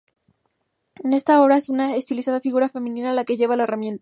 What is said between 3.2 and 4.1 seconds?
que lleva la herramienta.